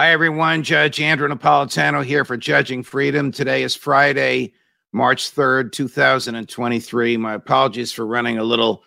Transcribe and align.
Hi, 0.00 0.12
everyone. 0.12 0.62
Judge 0.62 1.00
Andrew 1.00 1.26
Napolitano 1.26 2.04
here 2.04 2.24
for 2.24 2.36
Judging 2.36 2.84
Freedom. 2.84 3.32
Today 3.32 3.64
is 3.64 3.74
Friday, 3.74 4.54
March 4.92 5.34
3rd, 5.34 5.72
2023. 5.72 7.16
My 7.16 7.34
apologies 7.34 7.90
for 7.90 8.06
running 8.06 8.38
a 8.38 8.44
little 8.44 8.84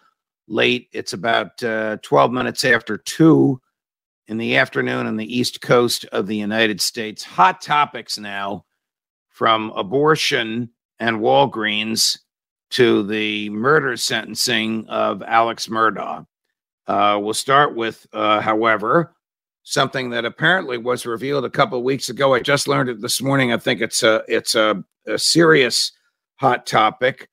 late. 0.48 0.88
It's 0.94 1.12
about 1.12 1.62
uh, 1.66 1.98
12 2.02 2.32
minutes 2.32 2.64
after 2.64 2.98
2 2.98 3.60
in 4.28 4.38
the 4.38 4.56
afternoon 4.56 5.06
on 5.06 5.18
the 5.18 5.38
East 5.38 5.60
Coast 5.60 6.06
of 6.14 6.28
the 6.28 6.38
United 6.38 6.80
States. 6.80 7.26
Hot 7.26 7.60
topics 7.60 8.18
now 8.18 8.64
from 9.28 9.72
abortion 9.72 10.70
and 10.98 11.18
Walgreens 11.18 12.20
to 12.70 13.04
the 13.04 13.50
murder 13.50 13.98
sentencing 13.98 14.88
of 14.88 15.22
Alex 15.24 15.68
Murdaugh. 15.68 16.26
Uh, 16.88 17.20
we'll 17.22 17.34
start 17.34 17.76
with, 17.76 18.08
uh, 18.14 18.40
however, 18.40 19.14
something 19.64 20.10
that 20.10 20.26
apparently 20.26 20.78
was 20.78 21.06
revealed 21.06 21.46
a 21.46 21.50
couple 21.50 21.78
of 21.78 21.84
weeks 21.84 22.10
ago. 22.10 22.34
I 22.34 22.40
just 22.40 22.68
learned 22.68 22.90
it 22.90 23.02
this 23.02 23.22
morning. 23.22 23.54
I 23.54 23.58
think 23.58 23.82
it's 23.82 24.04
a 24.04 24.24
it's 24.28 24.56
a, 24.56 24.84
a 25.08 25.18
serious 25.18 25.92
hot 26.36 26.66
topic. 26.66 27.30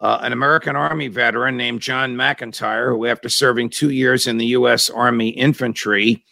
Uh, 0.00 0.18
an 0.22 0.32
American 0.32 0.76
Army 0.76 1.08
veteran 1.08 1.56
named 1.56 1.80
John 1.80 2.14
McIntyre, 2.14 2.88
who 2.88 3.06
after 3.06 3.28
serving 3.28 3.70
two 3.70 3.90
years 3.90 4.28
in 4.28 4.38
the 4.38 4.46
U.S. 4.46 4.88
Army 4.88 5.30
infantry, 5.30 6.24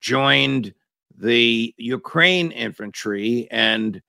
joined 0.00 0.74
the 1.16 1.74
Ukraine 1.78 2.50
infantry 2.50 3.48
and 3.50 4.02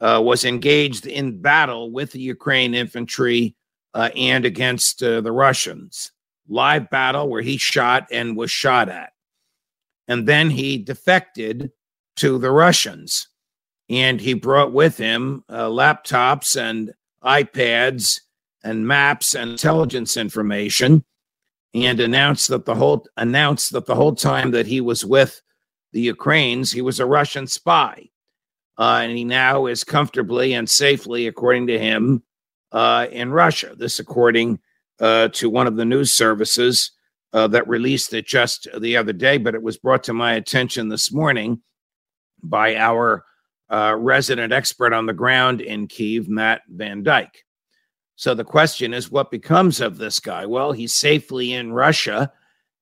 uh, 0.00 0.20
was 0.22 0.44
engaged 0.44 1.06
in 1.06 1.40
battle 1.40 1.90
with 1.90 2.12
the 2.12 2.20
Ukraine 2.20 2.74
infantry 2.74 3.56
uh, 3.94 4.10
and 4.14 4.44
against 4.44 5.02
uh, 5.02 5.22
the 5.22 5.32
Russians. 5.32 6.12
Live 6.46 6.90
battle 6.90 7.30
where 7.30 7.40
he 7.40 7.56
shot 7.56 8.06
and 8.12 8.36
was 8.36 8.50
shot 8.50 8.90
at 8.90 9.13
and 10.08 10.26
then 10.26 10.50
he 10.50 10.78
defected 10.78 11.70
to 12.16 12.38
the 12.38 12.50
Russians. 12.50 13.28
And 13.88 14.20
he 14.20 14.34
brought 14.34 14.72
with 14.72 14.96
him 14.96 15.44
uh, 15.48 15.66
laptops 15.68 16.60
and 16.60 16.92
iPads 17.22 18.20
and 18.62 18.86
maps 18.86 19.34
and 19.34 19.52
intelligence 19.52 20.16
information, 20.16 21.04
and 21.74 22.00
announced 22.00 22.48
that 22.48 22.64
the 22.64 22.74
whole 22.74 23.06
announced 23.16 23.72
that 23.72 23.86
the 23.86 23.94
whole 23.94 24.14
time 24.14 24.52
that 24.52 24.66
he 24.66 24.80
was 24.80 25.04
with 25.04 25.42
the 25.92 26.00
Ukrainians, 26.00 26.72
he 26.72 26.80
was 26.80 26.98
a 26.98 27.06
Russian 27.06 27.46
spy, 27.46 28.08
uh, 28.78 29.00
and 29.02 29.16
he 29.16 29.24
now 29.24 29.66
is 29.66 29.84
comfortably 29.84 30.54
and 30.54 30.68
safely, 30.68 31.26
according 31.26 31.66
to 31.66 31.78
him, 31.78 32.22
uh, 32.72 33.06
in 33.10 33.32
Russia. 33.32 33.74
This, 33.76 33.98
according 33.98 34.60
uh, 34.98 35.28
to 35.28 35.50
one 35.50 35.66
of 35.66 35.76
the 35.76 35.84
news 35.84 36.10
services 36.10 36.92
uh, 37.34 37.48
that 37.48 37.68
released 37.68 38.14
it 38.14 38.26
just 38.26 38.68
the 38.80 38.96
other 38.96 39.12
day, 39.12 39.36
but 39.36 39.56
it 39.56 39.62
was 39.62 39.76
brought 39.76 40.04
to 40.04 40.14
my 40.14 40.34
attention 40.34 40.88
this 40.88 41.12
morning 41.12 41.60
by 42.42 42.76
our 42.76 43.24
uh, 43.68 43.96
resident 43.98 44.52
expert 44.52 44.92
on 44.92 45.06
the 45.06 45.12
ground 45.12 45.60
in 45.60 45.88
Kiev, 45.88 46.28
Matt 46.28 46.62
VanDyke. 46.72 47.42
So 48.14 48.34
the 48.34 48.44
question 48.44 48.94
is, 48.94 49.10
what 49.10 49.32
becomes 49.32 49.80
of 49.80 49.98
this 49.98 50.20
guy? 50.20 50.46
Well, 50.46 50.70
he's 50.70 50.94
safely 50.94 51.52
in 51.52 51.72
Russia, 51.72 52.32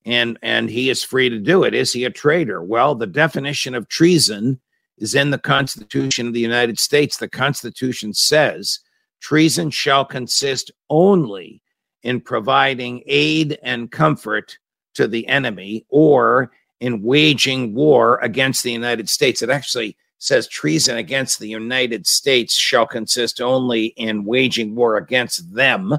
and 0.05 0.37
and 0.43 0.69
he 0.69 0.91
is 0.91 1.03
free 1.03 1.29
to 1.29 1.39
do 1.39 1.63
it. 1.63 1.73
Is 1.73 1.91
he 1.91 2.05
a 2.05 2.11
traitor? 2.11 2.61
Well, 2.61 2.93
the 2.93 3.07
definition 3.07 3.73
of 3.73 3.87
treason 3.87 4.61
is 4.99 5.15
in 5.15 5.31
the 5.31 5.39
Constitution 5.39 6.27
of 6.27 6.33
the 6.33 6.39
United 6.39 6.77
States. 6.77 7.17
The 7.17 7.27
Constitution 7.27 8.13
says 8.13 8.79
treason 9.19 9.71
shall 9.71 10.05
consist 10.05 10.69
only 10.91 11.62
in 12.03 12.21
providing 12.21 13.01
aid 13.07 13.57
and 13.63 13.91
comfort 13.91 14.57
to 14.95 15.07
the 15.07 15.27
enemy 15.27 15.85
or 15.89 16.51
in 16.79 17.01
waging 17.01 17.73
war 17.73 18.19
against 18.21 18.63
the 18.63 18.71
United 18.71 19.09
States. 19.09 19.41
It 19.41 19.49
actually 19.49 19.97
says 20.19 20.47
treason 20.47 20.97
against 20.97 21.39
the 21.39 21.47
United 21.47 22.07
States 22.07 22.55
shall 22.55 22.85
consist 22.85 23.41
only 23.41 23.87
in 23.87 24.25
waging 24.25 24.75
war 24.75 24.97
against 24.97 25.53
them, 25.53 25.97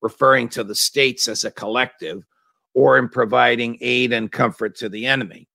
referring 0.00 0.48
to 0.48 0.64
the 0.64 0.74
states 0.74 1.28
as 1.28 1.44
a 1.44 1.50
collective, 1.50 2.22
or 2.74 2.98
in 2.98 3.08
providing 3.08 3.76
aid 3.80 4.12
and 4.12 4.30
comfort 4.30 4.76
to 4.76 4.88
the 4.88 5.06
enemy. 5.06 5.46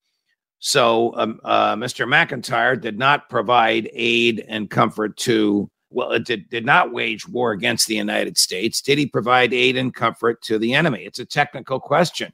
So, 0.59 1.13
um, 1.15 1.39
uh, 1.43 1.75
Mr. 1.75 2.07
McIntyre 2.07 2.79
did 2.79 2.97
not 2.97 3.29
provide 3.29 3.89
aid 3.93 4.43
and 4.47 4.69
comfort 4.69 5.15
to 5.17 5.69
well, 5.95 6.11
it 6.11 6.25
did, 6.25 6.49
did 6.49 6.65
not 6.65 6.91
wage 6.91 7.25
war 7.27 7.53
against 7.53 7.87
the 7.87 7.95
United 7.95 8.37
States. 8.37 8.81
Did 8.81 8.97
he 8.97 9.07
provide 9.07 9.53
aid 9.53 9.77
and 9.77 9.95
comfort 9.95 10.41
to 10.43 10.59
the 10.59 10.73
enemy? 10.73 11.03
It's 11.05 11.19
a 11.19 11.25
technical 11.25 11.79
question. 11.79 12.33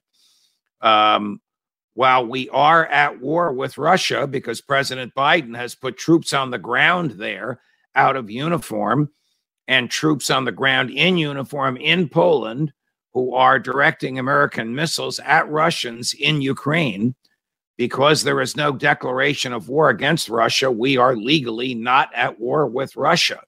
Um, 0.81 1.41
while 1.93 2.25
we 2.25 2.49
are 2.49 2.87
at 2.87 3.21
war 3.21 3.53
with 3.53 3.77
Russia 3.77 4.25
because 4.25 4.61
President 4.61 5.13
Biden 5.13 5.55
has 5.55 5.75
put 5.75 5.97
troops 5.97 6.33
on 6.33 6.49
the 6.49 6.57
ground 6.57 7.11
there 7.11 7.61
out 7.93 8.15
of 8.15 8.31
uniform 8.31 9.11
and 9.67 9.91
troops 9.91 10.31
on 10.31 10.45
the 10.45 10.51
ground 10.51 10.89
in 10.89 11.17
uniform 11.17 11.77
in 11.77 12.09
Poland 12.09 12.73
who 13.13 13.35
are 13.35 13.59
directing 13.59 14.17
American 14.17 14.73
missiles 14.73 15.19
at 15.19 15.49
Russians 15.49 16.15
in 16.17 16.41
Ukraine, 16.41 17.13
because 17.77 18.23
there 18.23 18.41
is 18.41 18.55
no 18.55 18.71
declaration 18.71 19.53
of 19.53 19.69
war 19.69 19.89
against 19.89 20.29
Russia, 20.29 20.71
we 20.71 20.97
are 20.97 21.15
legally 21.15 21.75
not 21.75 22.09
at 22.15 22.39
war 22.39 22.65
with 22.67 22.95
Russia. 22.95 23.41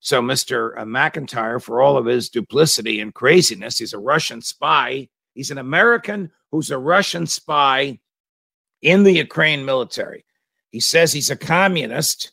So, 0.00 0.22
Mr. 0.22 0.78
Uh, 0.78 0.84
McIntyre, 0.84 1.62
for 1.62 1.82
all 1.82 1.96
of 1.96 2.06
his 2.06 2.28
duplicity 2.28 3.00
and 3.00 3.12
craziness, 3.12 3.78
he's 3.78 3.92
a 3.92 3.98
Russian 3.98 4.40
spy. 4.40 5.08
He's 5.34 5.50
an 5.50 5.58
American 5.58 6.30
who's 6.50 6.70
a 6.70 6.78
Russian 6.78 7.26
spy 7.26 7.98
in 8.82 9.02
the 9.02 9.12
Ukraine 9.12 9.64
military. 9.64 10.24
He 10.70 10.80
says 10.80 11.12
he's 11.12 11.30
a 11.30 11.36
communist. 11.36 12.32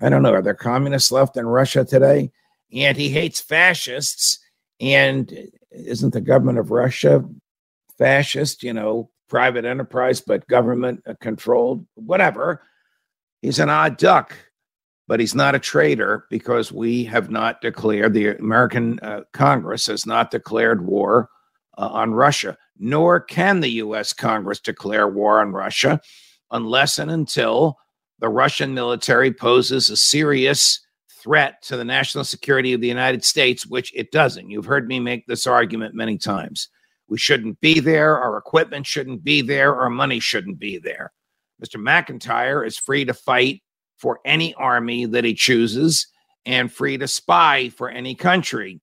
I 0.00 0.08
don't 0.08 0.22
know. 0.22 0.34
Are 0.34 0.42
there 0.42 0.54
communists 0.54 1.10
left 1.10 1.36
in 1.36 1.46
Russia 1.46 1.84
today? 1.84 2.30
And 2.72 2.96
he 2.96 3.08
hates 3.08 3.40
fascists. 3.40 4.38
And 4.80 5.32
isn't 5.72 6.12
the 6.12 6.20
government 6.20 6.58
of 6.58 6.70
Russia 6.70 7.24
fascist? 7.96 8.62
You 8.62 8.74
know, 8.74 9.10
private 9.28 9.64
enterprise, 9.64 10.20
but 10.20 10.46
government 10.46 11.04
controlled, 11.20 11.86
whatever. 11.94 12.62
He's 13.42 13.58
an 13.58 13.70
odd 13.70 13.96
duck, 13.96 14.36
but 15.08 15.18
he's 15.18 15.34
not 15.34 15.54
a 15.54 15.58
traitor 15.58 16.26
because 16.30 16.70
we 16.70 17.02
have 17.04 17.30
not 17.30 17.60
declared, 17.62 18.12
the 18.12 18.36
American 18.38 19.00
uh, 19.00 19.22
Congress 19.32 19.86
has 19.86 20.06
not 20.06 20.30
declared 20.30 20.86
war 20.86 21.30
uh, 21.78 21.88
on 21.88 22.12
Russia, 22.12 22.56
nor 22.78 23.18
can 23.18 23.60
the 23.60 23.70
US 23.70 24.12
Congress 24.12 24.60
declare 24.60 25.08
war 25.08 25.40
on 25.40 25.50
Russia 25.50 25.98
unless 26.50 26.98
and 26.98 27.10
until 27.10 27.78
the 28.20 28.28
Russian 28.28 28.74
military 28.74 29.32
poses 29.32 29.88
a 29.88 29.96
serious 29.96 30.80
threat 31.22 31.62
to 31.62 31.76
the 31.76 31.84
national 31.84 32.24
security 32.24 32.74
of 32.74 32.80
the 32.80 32.88
United 32.88 33.24
States, 33.24 33.66
which 33.66 33.92
it 33.94 34.12
doesn't. 34.12 34.50
You've 34.50 34.66
heard 34.66 34.88
me 34.88 35.00
make 35.00 35.26
this 35.26 35.46
argument 35.46 35.94
many 35.94 36.18
times. 36.18 36.68
We 37.08 37.16
shouldn't 37.16 37.60
be 37.60 37.80
there. 37.80 38.18
Our 38.18 38.36
equipment 38.36 38.86
shouldn't 38.86 39.24
be 39.24 39.40
there. 39.40 39.74
Our 39.74 39.88
money 39.88 40.20
shouldn't 40.20 40.58
be 40.58 40.78
there. 40.78 41.12
Mr. 41.64 41.80
McIntyre 41.80 42.66
is 42.66 42.76
free 42.76 43.04
to 43.06 43.14
fight 43.14 43.62
for 43.98 44.20
any 44.24 44.54
army 44.54 45.04
that 45.04 45.24
he 45.24 45.34
chooses 45.34 46.06
and 46.46 46.72
free 46.72 46.96
to 46.96 47.06
spy 47.06 47.68
for 47.68 47.90
any 47.90 48.14
country 48.14 48.80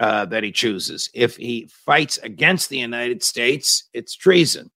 uh, 0.00 0.24
that 0.26 0.42
he 0.42 0.50
chooses. 0.50 1.10
If 1.14 1.36
he 1.36 1.68
fights 1.84 2.18
against 2.18 2.70
the 2.70 2.78
United 2.78 3.22
States, 3.22 3.88
it's 3.92 4.16
treason. 4.16 4.70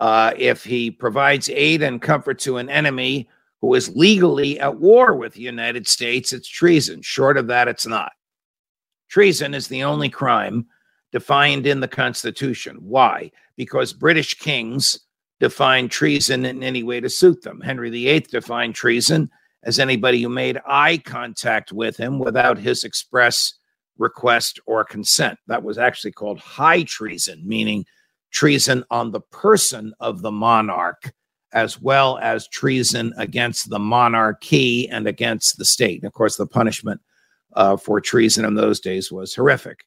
Uh, 0.00 0.32
if 0.36 0.64
he 0.64 0.90
provides 0.90 1.48
aid 1.48 1.82
and 1.82 2.02
comfort 2.02 2.38
to 2.40 2.58
an 2.58 2.68
enemy 2.68 3.28
who 3.60 3.74
is 3.74 3.96
legally 3.96 4.60
at 4.60 4.78
war 4.78 5.14
with 5.14 5.32
the 5.34 5.40
United 5.40 5.88
States, 5.88 6.32
it's 6.32 6.48
treason. 6.48 7.00
Short 7.00 7.38
of 7.38 7.46
that, 7.46 7.68
it's 7.68 7.86
not. 7.86 8.12
Treason 9.08 9.54
is 9.54 9.68
the 9.68 9.84
only 9.84 10.08
crime 10.08 10.66
defined 11.12 11.66
in 11.66 11.80
the 11.80 11.88
Constitution. 11.88 12.76
Why? 12.80 13.30
Because 13.56 13.92
British 13.92 14.34
kings 14.34 15.05
defined 15.40 15.90
treason 15.90 16.44
in 16.44 16.62
any 16.62 16.82
way 16.82 17.00
to 17.00 17.10
suit 17.10 17.42
them. 17.42 17.60
Henry 17.60 17.90
VIII 17.90 18.20
defined 18.20 18.74
treason 18.74 19.30
as 19.64 19.78
anybody 19.78 20.22
who 20.22 20.28
made 20.28 20.60
eye 20.66 20.98
contact 20.98 21.72
with 21.72 21.96
him 21.96 22.18
without 22.18 22.58
his 22.58 22.84
express 22.84 23.54
request 23.98 24.60
or 24.66 24.84
consent. 24.84 25.38
That 25.46 25.62
was 25.62 25.78
actually 25.78 26.12
called 26.12 26.38
high 26.38 26.84
treason, 26.84 27.42
meaning 27.44 27.84
treason 28.30 28.84
on 28.90 29.10
the 29.10 29.20
person 29.20 29.92
of 30.00 30.22
the 30.22 30.30
monarch, 30.30 31.12
as 31.52 31.80
well 31.80 32.18
as 32.18 32.48
treason 32.48 33.12
against 33.16 33.70
the 33.70 33.78
monarchy 33.78 34.88
and 34.88 35.06
against 35.06 35.58
the 35.58 35.64
state. 35.64 36.00
And 36.02 36.06
of 36.06 36.12
course, 36.12 36.36
the 36.36 36.46
punishment 36.46 37.00
uh, 37.54 37.76
for 37.76 38.00
treason 38.00 38.44
in 38.44 38.54
those 38.54 38.80
days 38.80 39.10
was 39.10 39.34
horrific. 39.34 39.84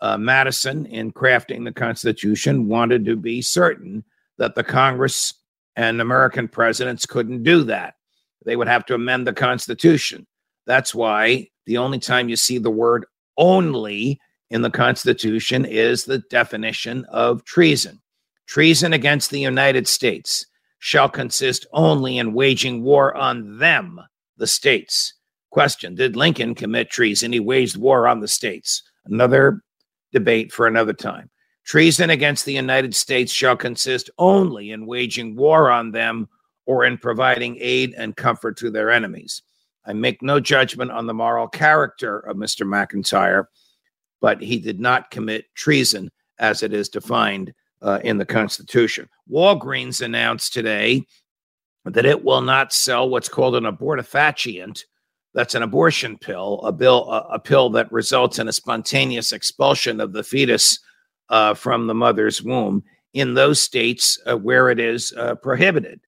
Uh, 0.00 0.16
Madison, 0.16 0.86
in 0.86 1.12
crafting 1.12 1.64
the 1.64 1.72
Constitution, 1.72 2.68
wanted 2.68 3.04
to 3.04 3.16
be 3.16 3.42
certain 3.42 4.04
that 4.40 4.54
the 4.54 4.64
Congress 4.64 5.34
and 5.76 6.00
American 6.00 6.48
presidents 6.48 7.04
couldn't 7.04 7.42
do 7.42 7.62
that. 7.64 7.94
They 8.46 8.56
would 8.56 8.68
have 8.68 8.86
to 8.86 8.94
amend 8.94 9.26
the 9.26 9.34
Constitution. 9.34 10.26
That's 10.66 10.94
why 10.94 11.48
the 11.66 11.76
only 11.76 11.98
time 11.98 12.30
you 12.30 12.36
see 12.36 12.56
the 12.56 12.70
word 12.70 13.04
only 13.36 14.18
in 14.48 14.62
the 14.62 14.70
Constitution 14.70 15.66
is 15.66 16.04
the 16.04 16.20
definition 16.30 17.04
of 17.10 17.44
treason. 17.44 18.00
Treason 18.46 18.94
against 18.94 19.30
the 19.30 19.40
United 19.40 19.86
States 19.86 20.46
shall 20.78 21.08
consist 21.08 21.66
only 21.72 22.16
in 22.16 22.32
waging 22.32 22.82
war 22.82 23.14
on 23.14 23.58
them, 23.58 24.00
the 24.38 24.46
states. 24.46 25.14
Question 25.50 25.94
Did 25.94 26.16
Lincoln 26.16 26.54
commit 26.54 26.88
treason? 26.88 27.34
He 27.34 27.40
waged 27.40 27.76
war 27.76 28.08
on 28.08 28.20
the 28.20 28.28
states. 28.28 28.82
Another 29.04 29.60
debate 30.12 30.50
for 30.50 30.66
another 30.66 30.94
time. 30.94 31.29
Treason 31.64 32.10
against 32.10 32.44
the 32.44 32.52
United 32.52 32.94
States 32.94 33.32
shall 33.32 33.56
consist 33.56 34.10
only 34.18 34.70
in 34.70 34.86
waging 34.86 35.36
war 35.36 35.70
on 35.70 35.92
them 35.92 36.28
or 36.66 36.84
in 36.84 36.98
providing 36.98 37.56
aid 37.60 37.94
and 37.96 38.16
comfort 38.16 38.56
to 38.58 38.70
their 38.70 38.90
enemies. 38.90 39.42
I 39.84 39.92
make 39.92 40.22
no 40.22 40.40
judgment 40.40 40.90
on 40.90 41.06
the 41.06 41.14
moral 41.14 41.48
character 41.48 42.18
of 42.20 42.36
Mr. 42.36 42.66
McIntyre, 42.66 43.46
but 44.20 44.40
he 44.40 44.58
did 44.58 44.80
not 44.80 45.10
commit 45.10 45.46
treason 45.54 46.10
as 46.38 46.62
it 46.62 46.72
is 46.72 46.88
defined 46.88 47.52
uh, 47.82 48.00
in 48.04 48.18
the 48.18 48.26
Constitution. 48.26 49.08
Walgreens 49.30 50.02
announced 50.02 50.52
today 50.52 51.04
that 51.84 52.06
it 52.06 52.24
will 52.24 52.42
not 52.42 52.72
sell 52.72 53.08
what's 53.08 53.28
called 53.28 53.56
an 53.56 53.64
abortifacient. 53.64 54.84
That's 55.32 55.54
an 55.54 55.62
abortion 55.62 56.18
pill, 56.18 56.60
a 56.62 56.72
bill, 56.72 57.10
a, 57.10 57.34
a 57.34 57.38
pill 57.38 57.70
that 57.70 57.90
results 57.92 58.38
in 58.38 58.48
a 58.48 58.52
spontaneous 58.52 59.32
expulsion 59.32 60.00
of 60.00 60.12
the 60.12 60.24
fetus 60.24 60.78
uh, 61.30 61.54
from 61.54 61.86
the 61.86 61.94
mother's 61.94 62.42
womb 62.42 62.84
in 63.14 63.34
those 63.34 63.60
states 63.60 64.18
uh, 64.26 64.36
where 64.36 64.68
it 64.68 64.78
is 64.78 65.12
uh, 65.16 65.34
prohibited. 65.36 66.00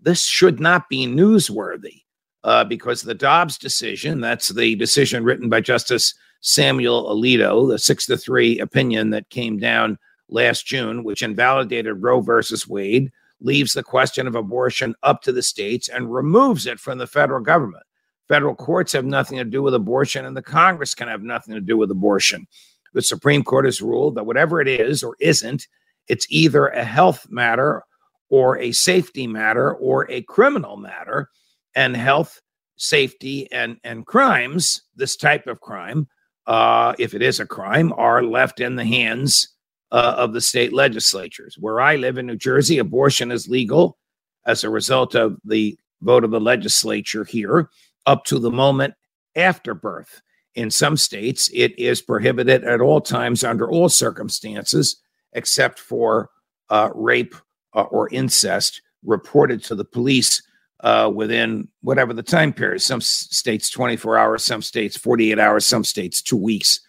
This 0.00 0.24
should 0.24 0.60
not 0.60 0.88
be 0.88 1.06
newsworthy 1.06 2.02
uh, 2.44 2.64
because 2.64 3.02
the 3.02 3.14
Dobbs 3.14 3.58
decision, 3.58 4.20
that's 4.20 4.48
the 4.48 4.76
decision 4.76 5.24
written 5.24 5.48
by 5.48 5.60
Justice 5.60 6.14
Samuel 6.40 7.14
Alito, 7.14 7.68
the 7.68 7.78
six 7.78 8.06
to 8.06 8.16
three 8.16 8.58
opinion 8.60 9.10
that 9.10 9.28
came 9.28 9.58
down 9.58 9.98
last 10.28 10.66
June, 10.66 11.04
which 11.04 11.22
invalidated 11.22 12.02
Roe 12.02 12.20
versus 12.20 12.66
Wade, 12.66 13.10
leaves 13.40 13.72
the 13.72 13.82
question 13.82 14.26
of 14.26 14.34
abortion 14.34 14.94
up 15.02 15.22
to 15.22 15.32
the 15.32 15.42
states 15.42 15.88
and 15.88 16.12
removes 16.12 16.66
it 16.66 16.78
from 16.78 16.98
the 16.98 17.06
federal 17.06 17.42
government. 17.42 17.82
Federal 18.28 18.54
courts 18.54 18.92
have 18.92 19.04
nothing 19.04 19.38
to 19.38 19.44
do 19.44 19.62
with 19.62 19.74
abortion, 19.74 20.24
and 20.24 20.36
the 20.36 20.42
Congress 20.42 20.94
can 20.94 21.08
have 21.08 21.22
nothing 21.22 21.54
to 21.54 21.60
do 21.60 21.76
with 21.76 21.90
abortion. 21.90 22.46
The 22.92 23.02
Supreme 23.02 23.44
Court 23.44 23.64
has 23.64 23.82
ruled 23.82 24.16
that 24.16 24.26
whatever 24.26 24.60
it 24.60 24.68
is 24.68 25.02
or 25.02 25.16
isn't, 25.20 25.66
it's 26.08 26.26
either 26.30 26.66
a 26.68 26.84
health 26.84 27.26
matter 27.30 27.82
or 28.28 28.58
a 28.58 28.72
safety 28.72 29.26
matter 29.26 29.74
or 29.74 30.10
a 30.10 30.22
criminal 30.22 30.76
matter 30.76 31.28
and 31.74 31.96
health, 31.96 32.40
safety, 32.76 33.50
and, 33.52 33.76
and 33.84 34.06
crimes, 34.06 34.82
this 34.96 35.16
type 35.16 35.46
of 35.46 35.60
crime, 35.60 36.08
uh, 36.46 36.94
if 36.98 37.14
it 37.14 37.22
is 37.22 37.38
a 37.38 37.46
crime, 37.46 37.92
are 37.96 38.22
left 38.22 38.60
in 38.60 38.76
the 38.76 38.84
hands 38.84 39.48
uh, 39.92 40.14
of 40.16 40.32
the 40.32 40.40
state 40.40 40.72
legislatures. 40.72 41.56
Where 41.58 41.80
I 41.80 41.96
live 41.96 42.18
in 42.18 42.26
New 42.26 42.36
Jersey, 42.36 42.78
abortion 42.78 43.30
is 43.30 43.48
legal 43.48 43.98
as 44.46 44.64
a 44.64 44.70
result 44.70 45.14
of 45.14 45.36
the 45.44 45.78
vote 46.02 46.24
of 46.24 46.30
the 46.30 46.40
legislature 46.40 47.24
here 47.24 47.68
up 48.06 48.24
to 48.24 48.38
the 48.38 48.50
moment 48.50 48.94
after 49.36 49.74
birth. 49.74 50.22
In 50.54 50.70
some 50.70 50.96
states, 50.96 51.50
it 51.54 51.78
is 51.78 52.02
prohibited 52.02 52.64
at 52.64 52.80
all 52.80 53.00
times 53.00 53.44
under 53.44 53.70
all 53.70 53.88
circumstances, 53.88 55.00
except 55.32 55.78
for 55.78 56.30
uh, 56.70 56.90
rape 56.94 57.34
uh, 57.74 57.82
or 57.82 58.08
incest 58.10 58.82
reported 59.04 59.62
to 59.64 59.74
the 59.74 59.84
police 59.84 60.42
uh, 60.80 61.10
within 61.14 61.68
whatever 61.82 62.12
the 62.12 62.22
time 62.22 62.52
period. 62.52 62.80
Some 62.80 63.00
states 63.00 63.70
24 63.70 64.18
hours, 64.18 64.44
some 64.44 64.62
states 64.62 64.96
48 64.96 65.38
hours, 65.38 65.66
some 65.66 65.84
states 65.84 66.22
two 66.22 66.36
weeks 66.36 66.80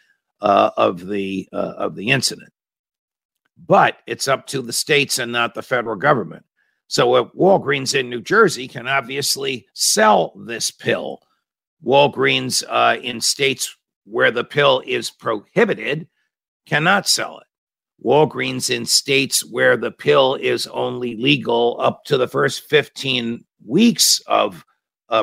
uh, 0.42 0.72
of 0.78 1.08
the 1.08 1.48
uh, 1.54 1.74
of 1.78 1.96
the 1.96 2.10
incident. 2.10 2.52
But 3.58 3.98
it's 4.08 4.28
up 4.28 4.48
to 4.48 4.62
the 4.62 4.74
states 4.74 5.20
and 5.20 5.32
not 5.32 5.54
the 5.54 5.62
federal 5.62 5.96
government. 5.96 6.46
So 6.88 7.14
uh, 7.14 7.30
Walgreens 7.38 7.98
in 7.98 8.10
New 8.10 8.22
Jersey 8.22 8.68
can 8.68 8.88
obviously 8.88 9.68
sell 9.74 10.34
this 10.36 10.72
pill. 10.72 11.22
Walgreens 11.86 12.64
uh, 12.70 12.98
in 13.02 13.22
states 13.22 13.76
where 14.06 14.32
the 14.32 14.44
pill 14.44 14.82
is 14.86 15.10
prohibited 15.12 16.08
cannot 16.66 17.08
sell 17.08 17.40
it. 17.40 17.48
Walgreens 18.06 18.70
in 18.70 18.86
states 18.86 19.46
where 19.46 19.78
the 19.78 19.92
pill 19.92 20.36
is 20.36 20.68
only 20.68 21.16
legal 21.18 21.78
up 21.80 22.04
to 22.06 22.18
the 22.18 22.28
first 22.28 22.64
15 22.70 23.44
weeks 23.66 24.22
of 24.28 24.66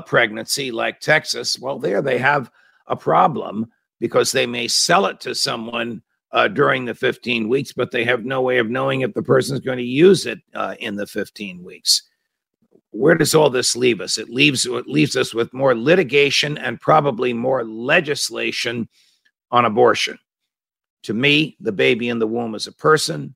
pregnancy, 0.07 0.71
like 0.71 1.01
Texas, 1.01 1.59
well, 1.59 1.79
there 1.79 2.03
they 2.03 2.19
have 2.19 2.51
a 2.87 2.97
problem 2.97 3.67
because 4.01 4.33
they 4.33 4.47
may 4.47 4.69
sell 4.69 5.07
it 5.07 5.21
to 5.21 5.35
someone 5.35 6.03
uh, 6.33 6.47
during 6.47 6.85
the 6.85 6.95
15 6.95 7.49
weeks, 7.49 7.73
but 7.73 7.91
they 7.91 8.05
have 8.05 8.25
no 8.25 8.43
way 8.43 8.59
of 8.59 8.69
knowing 8.69 9.01
if 9.01 9.15
the 9.15 9.23
person 9.23 9.57
is 9.57 9.61
going 9.61 9.79
to 9.79 9.85
use 9.85 10.27
it 10.27 10.39
uh, 10.55 10.75
in 10.79 10.95
the 10.95 11.07
15 11.07 11.65
weeks. 11.65 12.03
Where 12.91 13.15
does 13.15 13.35
all 13.35 13.51
this 13.51 13.77
leave 13.77 14.01
us? 14.01 14.19
It 14.19 14.31
leaves 14.31 14.65
it 14.67 14.87
leaves 14.87 15.17
us 15.17 15.35
with 15.35 15.53
more 15.53 15.75
litigation 15.75 16.57
and 16.59 16.81
probably 16.81 17.33
more 17.33 17.65
legislation 17.65 18.89
on 19.51 19.65
abortion. 19.65 20.19
To 21.05 21.15
me, 21.15 21.57
the 21.61 21.73
baby 21.73 22.09
in 22.09 22.19
the 22.19 22.27
womb 22.27 22.55
is 22.55 22.67
a 22.67 22.73
person. 22.73 23.35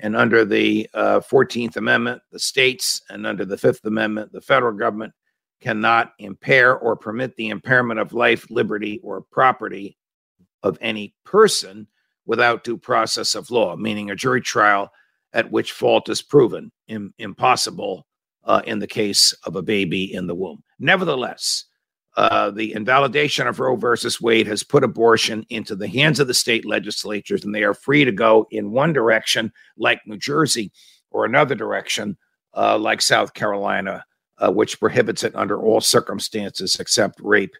And 0.00 0.16
under 0.16 0.44
the 0.44 0.88
uh, 0.94 1.20
14th 1.20 1.76
Amendment, 1.76 2.22
the 2.32 2.38
states, 2.38 3.00
and 3.08 3.26
under 3.26 3.44
the 3.44 3.56
Fifth 3.56 3.84
Amendment, 3.84 4.32
the 4.32 4.40
federal 4.40 4.72
government 4.72 5.12
cannot 5.60 6.12
impair 6.18 6.76
or 6.76 6.96
permit 6.96 7.36
the 7.36 7.48
impairment 7.48 8.00
of 8.00 8.12
life, 8.12 8.50
liberty, 8.50 9.00
or 9.02 9.22
property 9.30 9.96
of 10.62 10.76
any 10.80 11.14
person 11.24 11.86
without 12.26 12.64
due 12.64 12.76
process 12.76 13.34
of 13.34 13.50
law, 13.50 13.76
meaning 13.76 14.10
a 14.10 14.16
jury 14.16 14.40
trial 14.40 14.90
at 15.32 15.50
which 15.50 15.72
fault 15.72 16.08
is 16.08 16.22
proven 16.22 16.72
Im- 16.88 17.14
impossible 17.18 18.06
uh, 18.44 18.62
in 18.66 18.78
the 18.78 18.86
case 18.86 19.32
of 19.44 19.56
a 19.56 19.62
baby 19.62 20.12
in 20.12 20.26
the 20.26 20.34
womb. 20.34 20.62
Nevertheless, 20.78 21.64
uh, 22.16 22.50
the 22.50 22.72
invalidation 22.72 23.46
of 23.46 23.58
Roe 23.58 23.76
versus 23.76 24.20
Wade 24.20 24.46
has 24.46 24.62
put 24.62 24.84
abortion 24.84 25.44
into 25.48 25.74
the 25.74 25.88
hands 25.88 26.20
of 26.20 26.28
the 26.28 26.34
state 26.34 26.64
legislatures, 26.64 27.44
and 27.44 27.54
they 27.54 27.64
are 27.64 27.74
free 27.74 28.04
to 28.04 28.12
go 28.12 28.46
in 28.50 28.70
one 28.70 28.92
direction, 28.92 29.52
like 29.76 30.00
New 30.06 30.16
Jersey, 30.16 30.70
or 31.10 31.24
another 31.24 31.54
direction, 31.54 32.16
uh, 32.54 32.78
like 32.78 33.02
South 33.02 33.34
Carolina, 33.34 34.04
uh, 34.38 34.50
which 34.52 34.78
prohibits 34.78 35.24
it 35.24 35.34
under 35.34 35.60
all 35.60 35.80
circumstances 35.80 36.76
except 36.78 37.20
rape 37.20 37.54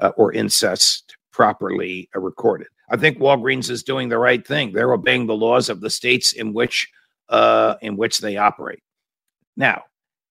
uh, 0.00 0.12
or 0.16 0.32
incest 0.32 1.16
properly 1.32 2.10
uh, 2.14 2.20
recorded. 2.20 2.68
I 2.90 2.98
think 2.98 3.18
Walgreens 3.18 3.70
is 3.70 3.82
doing 3.82 4.10
the 4.10 4.18
right 4.18 4.46
thing. 4.46 4.72
They're 4.72 4.92
obeying 4.92 5.26
the 5.26 5.34
laws 5.34 5.70
of 5.70 5.80
the 5.80 5.90
states 5.90 6.34
in 6.34 6.52
which 6.52 6.88
in 7.80 7.96
which 7.96 8.18
they 8.18 8.36
operate. 8.36 8.82
Now, 9.56 9.84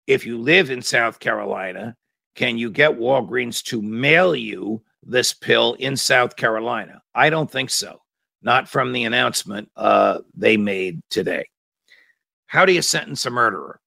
if 0.08 0.26
you 0.26 0.38
live 0.38 0.72
in 0.72 0.82
South 0.82 1.20
Carolina 1.20 1.96
can 2.38 2.56
you 2.60 2.70
get 2.70 2.92
Walgreens 2.92 3.64
to 3.64 3.82
mail 3.82 4.36
you 4.36 4.84
this 5.04 5.34
pill 5.34 5.74
in 5.74 5.98
South 5.98 6.36
Carolina? 6.36 7.02
I 7.16 7.32
don't 7.32 7.50
think 7.50 7.72
so. 7.72 8.00
Not 8.44 8.70
from 8.70 8.94
the 8.94 9.06
announcement 9.06 9.72
uh, 9.76 10.20
they 10.36 10.56
made 10.56 11.02
today. 11.10 11.50
How 12.46 12.64
do 12.64 12.74
you 12.74 12.84
sentence 12.84 13.26
a 13.26 13.32
murderer? 13.32 13.82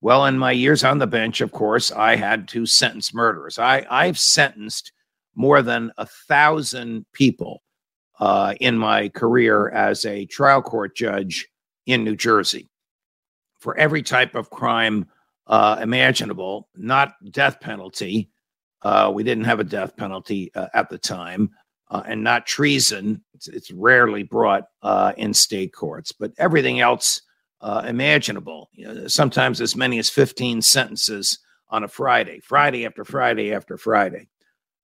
Well, 0.00 0.26
in 0.26 0.36
my 0.36 0.50
years 0.50 0.82
on 0.82 0.98
the 0.98 1.06
bench, 1.06 1.40
of 1.40 1.52
course, 1.52 1.92
I 1.92 2.16
had 2.16 2.48
to 2.48 2.66
sentence 2.66 3.14
murderers. 3.14 3.60
I, 3.60 3.86
I've 3.88 4.18
sentenced 4.18 4.92
more 5.36 5.62
than 5.62 5.92
a 5.96 6.06
thousand 6.28 7.06
people 7.12 7.62
uh, 8.18 8.54
in 8.60 8.76
my 8.76 9.08
career 9.10 9.70
as 9.70 10.04
a 10.04 10.26
trial 10.26 10.62
court 10.62 10.96
judge 10.96 11.46
in 11.86 12.02
New 12.02 12.16
Jersey 12.16 12.68
for 13.60 13.78
every 13.78 14.02
type 14.02 14.34
of 14.34 14.50
crime 14.50 15.06
uh, 15.46 15.78
imaginable, 15.82 16.68
not 16.76 17.14
death 17.30 17.60
penalty. 17.60 18.30
Uh, 18.82 19.10
we 19.14 19.22
didn't 19.22 19.44
have 19.44 19.60
a 19.60 19.64
death 19.64 19.96
penalty 19.96 20.50
uh, 20.54 20.68
at 20.74 20.88
the 20.88 20.98
time, 20.98 21.50
uh, 21.90 22.02
and 22.06 22.22
not 22.22 22.46
treason. 22.46 23.22
It's, 23.34 23.48
it's 23.48 23.70
rarely 23.70 24.22
brought 24.22 24.64
uh, 24.82 25.12
in 25.16 25.34
state 25.34 25.72
courts, 25.72 26.12
but 26.12 26.32
everything 26.38 26.80
else 26.80 27.22
uh, 27.60 27.84
imaginable. 27.86 28.68
You 28.72 28.92
know, 28.92 29.06
sometimes 29.06 29.60
as 29.60 29.76
many 29.76 29.98
as 29.98 30.10
15 30.10 30.62
sentences 30.62 31.38
on 31.68 31.84
a 31.84 31.88
Friday, 31.88 32.40
Friday 32.40 32.84
after 32.86 33.04
Friday 33.04 33.52
after 33.52 33.76
Friday. 33.76 34.28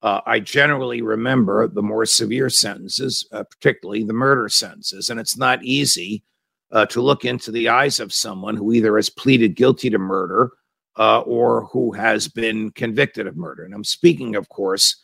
Uh, 0.02 0.22
I 0.24 0.40
generally 0.40 1.02
remember 1.02 1.68
the 1.68 1.82
more 1.82 2.06
severe 2.06 2.48
sentences, 2.48 3.26
particularly 3.30 4.02
the 4.02 4.14
murder 4.14 4.48
sentences. 4.48 5.10
And 5.10 5.20
it's 5.20 5.36
not 5.36 5.62
easy 5.62 6.24
uh, 6.72 6.86
to 6.86 7.00
look 7.00 7.24
into 7.24 7.50
the 7.50 7.68
eyes 7.68 8.00
of 8.00 8.12
someone 8.12 8.56
who 8.56 8.72
either 8.72 8.96
has 8.96 9.10
pleaded 9.10 9.56
guilty 9.56 9.90
to 9.90 9.98
murder 9.98 10.52
uh, 10.98 11.20
or 11.20 11.64
who 11.66 11.92
has 11.92 12.28
been 12.28 12.70
convicted 12.72 13.26
of 13.26 13.36
murder. 13.36 13.64
And 13.64 13.74
I'm 13.74 13.84
speaking, 13.84 14.36
of 14.36 14.48
course, 14.48 14.96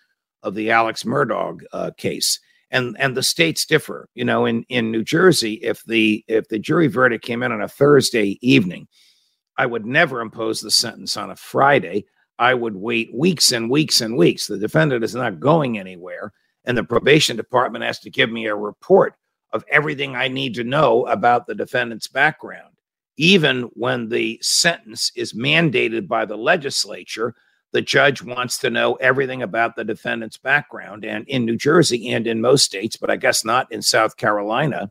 of 0.42 0.54
the 0.54 0.70
Alex 0.70 1.02
Murdaugh 1.02 1.61
uh, 1.73 1.90
case. 1.96 2.38
And, 2.70 2.96
and 2.99 3.16
the 3.16 3.23
states 3.23 3.64
differ. 3.64 4.08
You 4.14 4.25
know, 4.25 4.44
in, 4.44 4.64
in 4.68 4.90
New 4.90 5.04
Jersey, 5.04 5.54
if 5.54 5.85
the 5.85 6.25
if 6.26 6.49
the 6.49 6.58
jury 6.58 6.88
verdict 6.88 7.25
came 7.25 7.44
in 7.44 7.52
on 7.52 7.62
a 7.62 7.68
Thursday 7.68 8.38
evening, 8.42 8.88
I 9.56 9.66
would 9.66 9.87
never 9.87 10.20
impose 10.20 10.61
the 10.61 10.70
sentence 10.73 11.16
on 11.16 11.30
a 11.30 11.37
Friday. 11.37 12.06
I 12.40 12.54
would 12.54 12.75
wait 12.75 13.14
weeks 13.14 13.52
and 13.52 13.70
weeks 13.70 14.00
and 14.00 14.16
weeks. 14.16 14.49
The 14.49 14.58
defendant 14.58 15.04
is 15.04 15.14
not 15.14 15.38
going 15.38 15.78
anywhere, 15.78 16.32
and 16.64 16.76
the 16.76 16.82
probation 16.82 17.37
department 17.37 17.85
has 17.85 18.00
to 18.00 18.11
give 18.11 18.30
me 18.30 18.46
a 18.46 18.56
report 18.56 19.14
of 19.56 19.64
everything 19.70 20.14
I 20.14 20.28
need 20.28 20.54
to 20.54 20.64
know 20.64 21.06
about 21.06 21.46
the 21.46 21.54
defendant's 21.54 22.06
background. 22.06 22.75
Even 23.16 23.62
when 23.72 24.10
the 24.10 24.38
sentence 24.42 25.10
is 25.16 25.32
mandated 25.32 26.06
by 26.06 26.26
the 26.26 26.36
legislature, 26.36 27.34
the 27.72 27.80
judge 27.80 28.22
wants 28.22 28.58
to 28.58 28.70
know 28.70 28.94
everything 28.94 29.42
about 29.42 29.75
the 29.75 29.84
defendant's 29.84 30.36
background. 30.36 31.04
And 31.04 31.26
in 31.26 31.44
New 31.44 31.56
Jersey 31.56 32.10
and 32.10 32.26
in 32.26 32.40
most 32.40 32.64
states, 32.64 32.96
but 32.96 33.10
I 33.10 33.16
guess 33.16 33.44
not 33.44 33.72
in 33.72 33.82
South 33.82 34.16
Carolina. 34.16 34.90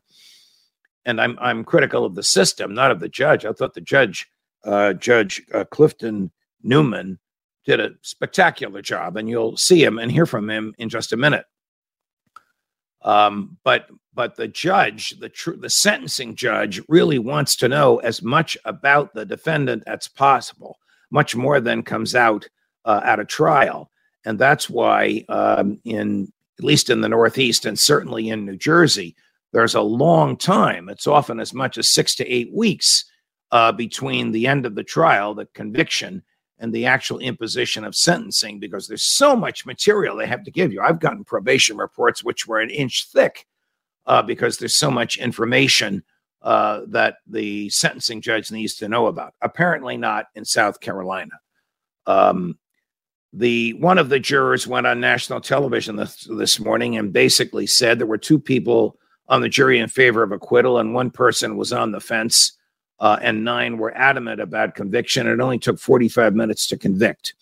And 1.04 1.20
I'm 1.20 1.38
I'm 1.40 1.64
critical 1.64 2.04
of 2.04 2.16
the 2.16 2.24
system, 2.24 2.74
not 2.74 2.90
of 2.90 2.98
the 2.98 3.08
judge. 3.08 3.44
I 3.44 3.52
thought 3.52 3.74
the 3.74 3.80
judge, 3.80 4.26
uh, 4.64 4.92
Judge 4.94 5.40
uh, 5.54 5.64
Clifton 5.64 6.32
Newman, 6.64 7.20
did 7.64 7.78
a 7.78 7.90
spectacular 8.02 8.82
job, 8.82 9.16
and 9.16 9.28
you'll 9.28 9.56
see 9.56 9.82
him 9.84 9.98
and 9.98 10.10
hear 10.10 10.26
from 10.26 10.50
him 10.50 10.74
in 10.78 10.88
just 10.88 11.12
a 11.12 11.16
minute. 11.16 11.46
Um, 13.02 13.56
but 13.64 13.88
but 14.14 14.36
the 14.36 14.48
judge, 14.48 15.10
the 15.20 15.28
tr- 15.28 15.56
the 15.56 15.70
sentencing 15.70 16.34
judge, 16.34 16.80
really 16.88 17.18
wants 17.18 17.54
to 17.56 17.68
know 17.68 17.98
as 17.98 18.22
much 18.22 18.56
about 18.64 19.14
the 19.14 19.24
defendant 19.24 19.82
as 19.86 20.08
possible, 20.08 20.78
much 21.10 21.36
more 21.36 21.60
than 21.60 21.82
comes 21.82 22.14
out 22.14 22.48
uh, 22.84 23.00
at 23.04 23.20
a 23.20 23.24
trial, 23.24 23.90
and 24.24 24.38
that's 24.38 24.70
why 24.70 25.24
um, 25.28 25.78
in 25.84 26.32
at 26.58 26.64
least 26.64 26.88
in 26.88 27.02
the 27.02 27.08
Northeast 27.08 27.66
and 27.66 27.78
certainly 27.78 28.30
in 28.30 28.46
New 28.46 28.56
Jersey, 28.56 29.14
there's 29.52 29.74
a 29.74 29.82
long 29.82 30.36
time. 30.36 30.88
It's 30.88 31.06
often 31.06 31.38
as 31.38 31.52
much 31.52 31.76
as 31.78 31.92
six 31.92 32.14
to 32.16 32.26
eight 32.26 32.52
weeks 32.52 33.04
uh, 33.52 33.72
between 33.72 34.32
the 34.32 34.46
end 34.46 34.66
of 34.66 34.74
the 34.74 34.82
trial, 34.82 35.34
the 35.34 35.46
conviction, 35.54 36.22
and 36.58 36.72
the 36.72 36.86
actual 36.86 37.18
imposition 37.18 37.84
of 37.84 37.94
sentencing 37.94 38.58
because 38.58 38.88
there's 38.88 39.02
so 39.02 39.36
much 39.36 39.66
material 39.66 40.16
they 40.16 40.26
have 40.26 40.44
to 40.44 40.50
give 40.50 40.72
you. 40.72 40.80
I've 40.80 41.00
gotten 41.00 41.24
probation 41.24 41.76
reports 41.76 42.24
which 42.24 42.46
were 42.46 42.60
an 42.60 42.70
inch 42.70 43.08
thick 43.12 43.46
uh, 44.06 44.22
because 44.22 44.56
there's 44.56 44.76
so 44.76 44.90
much 44.90 45.18
information 45.18 46.02
uh, 46.42 46.82
that 46.88 47.16
the 47.26 47.68
sentencing 47.70 48.20
judge 48.20 48.50
needs 48.50 48.76
to 48.76 48.88
know 48.88 49.06
about. 49.06 49.34
Apparently, 49.42 49.96
not 49.96 50.26
in 50.34 50.44
South 50.44 50.80
Carolina. 50.80 51.32
Um, 52.06 52.58
the 53.32 53.74
one 53.74 53.98
of 53.98 54.08
the 54.08 54.20
jurors 54.20 54.66
went 54.66 54.86
on 54.86 55.00
national 55.00 55.40
television 55.40 55.96
this, 55.96 56.26
this 56.30 56.58
morning 56.58 56.96
and 56.96 57.12
basically 57.12 57.66
said 57.66 57.98
there 57.98 58.06
were 58.06 58.16
two 58.16 58.38
people 58.38 58.96
on 59.28 59.40
the 59.40 59.48
jury 59.48 59.78
in 59.78 59.88
favor 59.88 60.22
of 60.22 60.32
acquittal 60.32 60.78
and 60.78 60.94
one 60.94 61.10
person 61.10 61.56
was 61.56 61.72
on 61.72 61.90
the 61.90 62.00
fence 62.00 62.55
uh, 62.98 63.18
and 63.20 63.44
nine 63.44 63.78
were 63.78 63.96
adamant 63.96 64.40
about 64.40 64.74
conviction. 64.74 65.26
It 65.26 65.40
only 65.40 65.58
took 65.58 65.78
45 65.78 66.34
minutes 66.34 66.66
to 66.68 66.78
convict. 66.78 67.34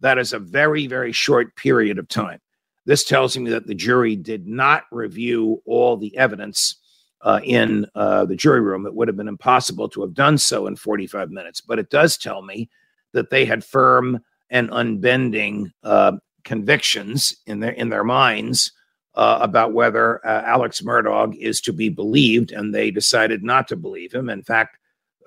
That 0.00 0.18
is 0.18 0.32
a 0.32 0.38
very, 0.38 0.86
very 0.86 1.12
short 1.12 1.54
period 1.56 1.98
of 1.98 2.08
time. 2.08 2.40
This 2.86 3.04
tells 3.04 3.36
me 3.36 3.50
that 3.50 3.66
the 3.66 3.74
jury 3.74 4.16
did 4.16 4.46
not 4.46 4.84
review 4.90 5.62
all 5.64 5.96
the 5.96 6.16
evidence 6.16 6.76
uh, 7.22 7.40
in 7.42 7.86
uh, 7.94 8.26
the 8.26 8.36
jury 8.36 8.60
room. 8.60 8.86
It 8.86 8.94
would 8.94 9.08
have 9.08 9.16
been 9.16 9.28
impossible 9.28 9.88
to 9.90 10.02
have 10.02 10.12
done 10.12 10.36
so 10.36 10.66
in 10.66 10.76
45 10.76 11.30
minutes, 11.30 11.60
but 11.60 11.78
it 11.78 11.88
does 11.88 12.18
tell 12.18 12.42
me 12.42 12.68
that 13.12 13.30
they 13.30 13.46
had 13.46 13.64
firm 13.64 14.20
and 14.50 14.68
unbending 14.70 15.72
uh, 15.82 16.12
convictions 16.44 17.34
in 17.46 17.60
their 17.60 17.72
in 17.72 17.88
their 17.88 18.04
minds 18.04 18.72
uh, 19.14 19.38
about 19.40 19.72
whether 19.72 20.24
uh, 20.26 20.42
Alex 20.42 20.82
Murdaugh 20.82 21.34
is 21.38 21.60
to 21.62 21.72
be 21.72 21.88
believed, 21.88 22.52
and 22.52 22.74
they 22.74 22.90
decided 22.90 23.42
not 23.42 23.68
to 23.68 23.76
believe 23.76 24.12
him. 24.12 24.28
In 24.28 24.42
fact, 24.42 24.76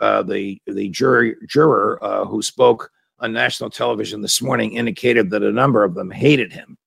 uh, 0.02 0.24
the 0.24 0.62
the 0.68 0.90
jury, 0.90 1.36
juror 1.48 2.04
uh, 2.04 2.26
who 2.26 2.42
spoke 2.42 2.92
on 3.20 3.34
national 3.34 3.70
television 3.70 4.22
this 4.22 4.42
morning 4.42 4.74
indicated 4.74 5.30
that 5.32 5.44
a 5.44 5.52
number 5.52 5.84
of 5.84 5.96
them 5.96 6.12
hated 6.12 6.54
him. 6.54 6.78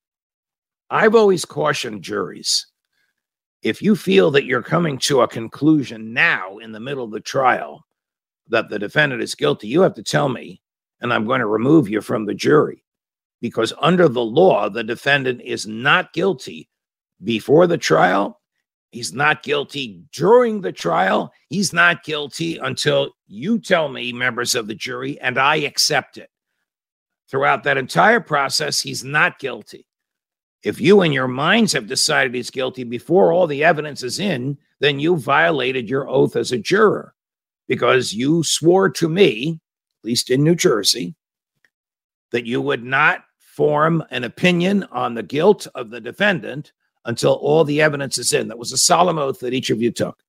I've 0.90 1.14
always 1.14 1.44
cautioned 1.44 2.02
juries 2.02 2.66
if 3.62 3.82
you 3.82 3.94
feel 3.94 4.30
that 4.30 4.44
you're 4.44 4.62
coming 4.62 4.98
to 4.98 5.20
a 5.20 5.28
conclusion 5.28 6.12
now 6.12 6.58
in 6.58 6.72
the 6.72 6.80
middle 6.80 7.04
of 7.04 7.10
the 7.10 7.20
trial 7.20 7.84
that 8.48 8.68
the 8.68 8.78
defendant 8.78 9.22
is 9.22 9.34
guilty, 9.34 9.68
you 9.68 9.82
have 9.82 9.94
to 9.94 10.02
tell 10.02 10.28
me, 10.28 10.60
and 11.00 11.12
I'm 11.12 11.26
going 11.26 11.40
to 11.40 11.46
remove 11.46 11.88
you 11.88 12.00
from 12.00 12.24
the 12.24 12.34
jury. 12.34 12.84
Because 13.40 13.72
under 13.80 14.08
the 14.08 14.24
law, 14.24 14.68
the 14.68 14.84
defendant 14.84 15.40
is 15.42 15.66
not 15.66 16.12
guilty 16.12 16.68
before 17.22 17.66
the 17.66 17.78
trial 17.78 18.39
He's 18.90 19.12
not 19.12 19.44
guilty 19.44 20.02
during 20.12 20.60
the 20.60 20.72
trial. 20.72 21.32
He's 21.48 21.72
not 21.72 22.02
guilty 22.02 22.58
until 22.58 23.12
you 23.26 23.60
tell 23.60 23.88
me, 23.88 24.12
members 24.12 24.54
of 24.54 24.66
the 24.66 24.74
jury, 24.74 25.20
and 25.20 25.38
I 25.38 25.56
accept 25.56 26.18
it. 26.18 26.28
Throughout 27.30 27.62
that 27.64 27.78
entire 27.78 28.18
process, 28.18 28.80
he's 28.80 29.04
not 29.04 29.38
guilty. 29.38 29.86
If 30.64 30.80
you 30.80 31.02
in 31.02 31.12
your 31.12 31.28
minds 31.28 31.72
have 31.72 31.86
decided 31.86 32.34
he's 32.34 32.50
guilty 32.50 32.82
before 32.82 33.32
all 33.32 33.46
the 33.46 33.62
evidence 33.62 34.02
is 34.02 34.18
in, 34.18 34.58
then 34.80 34.98
you 34.98 35.16
violated 35.16 35.88
your 35.88 36.08
oath 36.08 36.34
as 36.34 36.50
a 36.50 36.58
juror 36.58 37.14
because 37.68 38.12
you 38.12 38.42
swore 38.42 38.90
to 38.90 39.08
me, 39.08 39.60
at 40.00 40.04
least 40.04 40.30
in 40.30 40.42
New 40.42 40.56
Jersey, 40.56 41.14
that 42.32 42.46
you 42.46 42.60
would 42.60 42.82
not 42.82 43.22
form 43.38 44.02
an 44.10 44.24
opinion 44.24 44.84
on 44.90 45.14
the 45.14 45.22
guilt 45.22 45.68
of 45.74 45.90
the 45.90 46.00
defendant 46.00 46.72
until 47.04 47.32
all 47.34 47.64
the 47.64 47.80
evidence 47.80 48.18
is 48.18 48.32
in. 48.32 48.48
That 48.48 48.58
was 48.58 48.72
a 48.72 48.78
solemn 48.78 49.18
oath 49.18 49.40
that 49.40 49.54
each 49.54 49.70
of 49.70 49.80
you 49.80 49.90
took. 49.90 50.22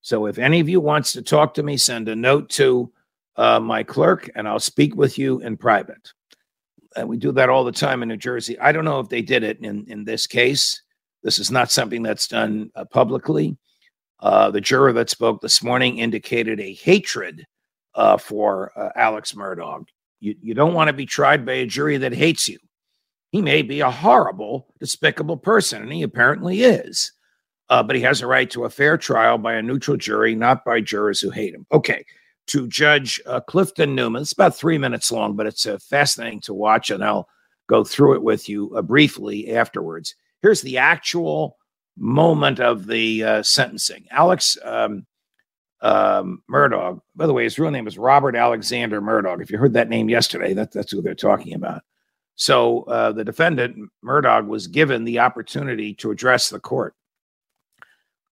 So 0.00 0.26
if 0.26 0.38
any 0.38 0.60
of 0.60 0.68
you 0.68 0.80
wants 0.80 1.12
to 1.12 1.22
talk 1.22 1.54
to 1.54 1.62
me, 1.62 1.76
send 1.76 2.08
a 2.08 2.16
note 2.16 2.50
to 2.50 2.92
uh, 3.36 3.58
my 3.58 3.82
clerk 3.82 4.30
and 4.34 4.46
I'll 4.46 4.60
speak 4.60 4.94
with 4.94 5.18
you 5.18 5.40
in 5.40 5.56
private. 5.56 6.12
And 6.96 7.08
we 7.08 7.16
do 7.16 7.32
that 7.32 7.48
all 7.48 7.64
the 7.64 7.72
time 7.72 8.02
in 8.02 8.08
New 8.08 8.16
Jersey. 8.16 8.58
I 8.60 8.70
don't 8.70 8.84
know 8.84 9.00
if 9.00 9.08
they 9.08 9.22
did 9.22 9.42
it 9.42 9.60
in, 9.60 9.84
in 9.88 10.04
this 10.04 10.26
case. 10.26 10.82
This 11.22 11.38
is 11.38 11.50
not 11.50 11.72
something 11.72 12.02
that's 12.02 12.28
done 12.28 12.70
uh, 12.76 12.84
publicly. 12.84 13.56
Uh, 14.20 14.50
the 14.50 14.60
juror 14.60 14.92
that 14.92 15.10
spoke 15.10 15.40
this 15.40 15.62
morning 15.62 15.98
indicated 15.98 16.60
a 16.60 16.74
hatred 16.74 17.44
uh, 17.94 18.16
for 18.16 18.72
uh, 18.78 18.90
Alex 18.94 19.32
Murdaugh. 19.32 19.84
You, 20.20 20.36
you 20.40 20.54
don't 20.54 20.74
want 20.74 20.88
to 20.88 20.94
be 20.94 21.06
tried 21.06 21.44
by 21.44 21.54
a 21.54 21.66
jury 21.66 21.96
that 21.96 22.12
hates 22.12 22.48
you. 22.48 22.58
He 23.34 23.42
may 23.42 23.62
be 23.62 23.80
a 23.80 23.90
horrible, 23.90 24.68
despicable 24.78 25.36
person, 25.36 25.82
and 25.82 25.92
he 25.92 26.04
apparently 26.04 26.62
is. 26.62 27.10
Uh, 27.68 27.82
but 27.82 27.96
he 27.96 28.02
has 28.02 28.22
a 28.22 28.28
right 28.28 28.48
to 28.50 28.64
a 28.64 28.70
fair 28.70 28.96
trial 28.96 29.38
by 29.38 29.54
a 29.54 29.62
neutral 29.62 29.96
jury, 29.96 30.36
not 30.36 30.64
by 30.64 30.80
jurors 30.80 31.20
who 31.20 31.30
hate 31.30 31.52
him. 31.52 31.66
Okay, 31.72 32.04
to 32.46 32.68
Judge 32.68 33.20
uh, 33.26 33.40
Clifton 33.40 33.96
Newman. 33.96 34.22
It's 34.22 34.30
about 34.30 34.54
three 34.54 34.78
minutes 34.78 35.10
long, 35.10 35.34
but 35.34 35.48
it's 35.48 35.66
uh, 35.66 35.78
fascinating 35.78 36.42
to 36.42 36.54
watch, 36.54 36.92
and 36.92 37.02
I'll 37.02 37.26
go 37.66 37.82
through 37.82 38.14
it 38.14 38.22
with 38.22 38.48
you 38.48 38.72
uh, 38.76 38.82
briefly 38.82 39.52
afterwards. 39.56 40.14
Here's 40.40 40.62
the 40.62 40.78
actual 40.78 41.56
moment 41.98 42.60
of 42.60 42.86
the 42.86 43.24
uh, 43.24 43.42
sentencing. 43.42 44.06
Alex 44.12 44.56
um, 44.62 45.06
um, 45.80 46.40
Murdaugh, 46.48 47.00
by 47.16 47.26
the 47.26 47.32
way, 47.32 47.42
his 47.42 47.58
real 47.58 47.72
name 47.72 47.88
is 47.88 47.98
Robert 47.98 48.36
Alexander 48.36 49.02
Murdaugh. 49.02 49.42
If 49.42 49.50
you 49.50 49.58
heard 49.58 49.72
that 49.72 49.88
name 49.88 50.08
yesterday, 50.08 50.54
that, 50.54 50.70
that's 50.70 50.92
who 50.92 51.02
they're 51.02 51.16
talking 51.16 51.54
about. 51.54 51.82
So 52.36 52.82
uh, 52.84 53.12
the 53.12 53.24
defendant, 53.24 53.90
Murdaugh, 54.04 54.46
was 54.46 54.66
given 54.66 55.04
the 55.04 55.20
opportunity 55.20 55.94
to 55.94 56.10
address 56.10 56.48
the 56.48 56.60
court. 56.60 56.94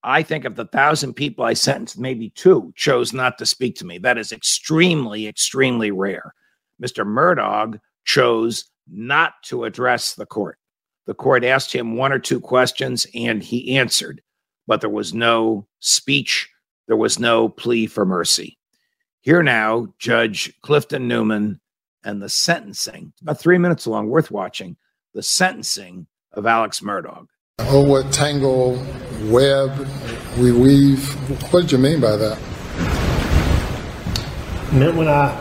I 0.03 0.23
think 0.23 0.45
of 0.45 0.55
the 0.55 0.65
thousand 0.65 1.15
people 1.15 1.43
I 1.43 1.53
sentenced, 1.53 1.99
maybe 1.99 2.29
two 2.29 2.73
chose 2.75 3.11
not 3.11 3.37
to 3.37 3.45
speak 3.45 3.75
to 3.75 3.85
me. 3.85 3.97
That 3.97 4.17
is 4.17 4.31
extremely, 4.31 5.27
extremely 5.27 5.91
rare. 5.91 6.33
Mr. 6.81 7.05
Murdaugh 7.05 7.79
chose 8.05 8.65
not 8.89 9.33
to 9.43 9.65
address 9.65 10.13
the 10.13 10.25
court. 10.25 10.57
The 11.05 11.13
court 11.13 11.43
asked 11.43 11.73
him 11.73 11.97
one 11.97 12.13
or 12.13 12.19
two 12.19 12.39
questions 12.39 13.05
and 13.13 13.43
he 13.43 13.77
answered, 13.77 14.21
but 14.67 14.79
there 14.79 14.89
was 14.89 15.13
no 15.13 15.67
speech, 15.79 16.49
there 16.87 16.95
was 16.95 17.19
no 17.19 17.49
plea 17.49 17.87
for 17.87 18.05
mercy. 18.05 18.57
Here 19.21 19.43
now, 19.43 19.87
Judge 19.99 20.53
Clifton 20.61 21.07
Newman 21.07 21.59
and 22.09 22.21
the 22.21 22.29
sentencing, 22.29 23.13
about 23.21 23.39
three 23.39 23.59
minutes 23.59 23.85
long, 23.85 24.09
worth 24.09 24.31
watching, 24.31 24.75
the 25.13 25.21
sentencing 25.21 26.07
of 26.33 26.47
Alex 26.47 26.79
Murdaugh. 26.79 27.27
Oh, 27.59 27.83
what 27.83 28.11
tangle 28.11 28.83
web 29.25 29.87
we 30.39 30.51
weave. 30.51 31.07
What 31.53 31.61
did 31.61 31.71
you 31.71 31.77
mean 31.77 32.01
by 32.01 32.15
that? 32.15 32.39
meant 34.71 34.95
when 34.95 35.07
I 35.07 35.33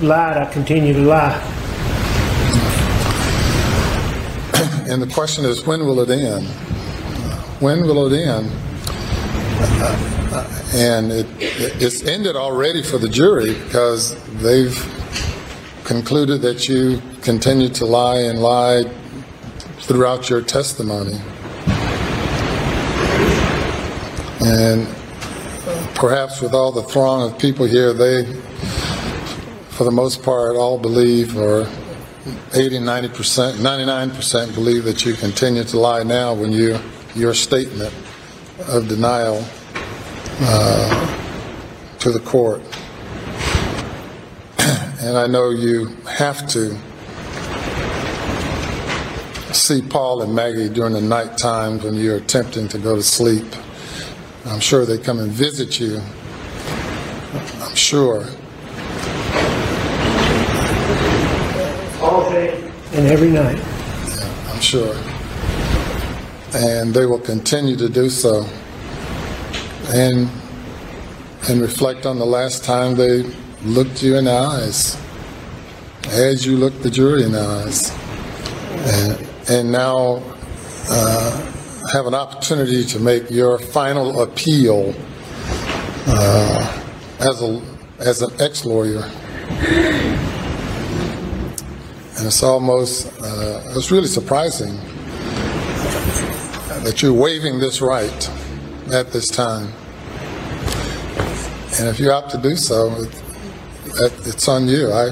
lied, 0.00 0.36
I 0.36 0.52
continue 0.52 0.92
to 0.92 1.02
lie. 1.02 1.52
And 4.88 5.02
the 5.02 5.06
question 5.12 5.44
is, 5.44 5.66
when 5.66 5.80
will 5.86 6.00
it 6.00 6.10
end? 6.10 6.46
When 7.60 7.82
will 7.82 8.12
it 8.12 8.16
end? 8.16 8.50
And 10.74 11.10
it, 11.12 11.26
it's 11.40 12.04
ended 12.04 12.36
already 12.36 12.82
for 12.82 12.98
the 12.98 13.08
jury 13.08 13.54
because 13.54 14.14
they've 14.34 14.95
concluded 15.86 16.42
that 16.42 16.68
you 16.68 17.00
continued 17.22 17.72
to 17.72 17.86
lie 17.86 18.18
and 18.18 18.40
lied 18.40 18.92
throughout 19.78 20.28
your 20.28 20.42
testimony. 20.42 21.16
And 24.40 24.88
perhaps 25.94 26.40
with 26.40 26.54
all 26.54 26.72
the 26.72 26.82
throng 26.82 27.30
of 27.30 27.38
people 27.38 27.66
here, 27.66 27.92
they, 27.92 28.24
for 29.70 29.84
the 29.84 29.92
most 29.92 30.24
part, 30.24 30.56
all 30.56 30.76
believe, 30.76 31.38
or 31.38 31.68
80, 32.52 32.78
90%, 32.80 33.54
99% 33.54 34.54
believe 34.54 34.82
that 34.84 35.06
you 35.06 35.14
continue 35.14 35.62
to 35.62 35.78
lie 35.78 36.02
now 36.02 36.34
when 36.34 36.50
you, 36.50 36.80
your 37.14 37.32
statement 37.32 37.94
of 38.66 38.88
denial 38.88 39.46
uh, 40.40 41.18
to 42.00 42.10
the 42.10 42.20
court. 42.20 42.60
And 45.06 45.16
I 45.16 45.28
know 45.28 45.50
you 45.50 45.86
have 46.18 46.48
to 46.48 46.76
see 49.54 49.80
Paul 49.80 50.22
and 50.22 50.34
Maggie 50.34 50.68
during 50.68 50.94
the 50.94 51.00
night 51.00 51.38
times 51.38 51.84
when 51.84 51.94
you're 51.94 52.16
attempting 52.16 52.66
to 52.68 52.78
go 52.78 52.96
to 52.96 53.04
sleep. 53.04 53.46
I'm 54.46 54.58
sure 54.58 54.84
they 54.84 54.98
come 54.98 55.20
and 55.20 55.30
visit 55.30 55.78
you. 55.78 56.00
I'm 57.60 57.76
sure. 57.76 58.24
All 62.02 62.28
day 62.28 62.68
and 62.94 63.06
every 63.06 63.30
night. 63.30 63.58
Yeah, 63.58 64.52
I'm 64.52 64.60
sure. 64.60 64.96
And 66.52 66.92
they 66.92 67.06
will 67.06 67.20
continue 67.20 67.76
to 67.76 67.88
do 67.88 68.10
so. 68.10 68.44
And 69.90 70.28
and 71.48 71.60
reflect 71.60 72.06
on 72.06 72.18
the 72.18 72.26
last 72.26 72.64
time 72.64 72.96
they 72.96 73.22
looked 73.62 74.02
you 74.02 74.16
in 74.16 74.24
the 74.24 74.32
eyes, 74.32 75.00
as 76.08 76.46
you 76.46 76.56
looked 76.56 76.82
the 76.82 76.90
jury 76.90 77.22
in 77.22 77.32
the 77.32 77.40
eyes. 77.40 77.90
And, 78.70 79.28
and 79.48 79.72
now 79.72 80.22
uh, 80.88 81.52
have 81.92 82.06
an 82.06 82.14
opportunity 82.14 82.84
to 82.84 82.98
make 82.98 83.30
your 83.30 83.58
final 83.58 84.22
appeal 84.22 84.94
uh, 86.06 86.82
as 87.20 87.42
a 87.42 87.62
as 87.98 88.22
an 88.22 88.30
ex-lawyer. 88.40 89.02
And 92.18 92.26
it's 92.26 92.42
almost 92.42 93.06
uh, 93.22 93.62
it's 93.74 93.90
really 93.90 94.08
surprising 94.08 94.76
that 96.82 97.02
you're 97.02 97.12
waiving 97.12 97.58
this 97.58 97.80
right 97.80 98.30
at 98.92 99.12
this 99.12 99.28
time. 99.28 99.72
And 101.78 101.88
if 101.88 101.98
you 101.98 102.10
opt 102.10 102.30
to 102.30 102.38
do 102.38 102.56
so, 102.56 103.06
it's 103.98 104.48
on 104.48 104.68
you. 104.68 104.92
I, 104.92 105.10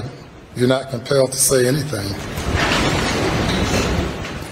you're 0.55 0.67
not 0.67 0.89
compelled 0.89 1.31
to 1.31 1.37
say 1.37 1.67
anything, 1.67 2.07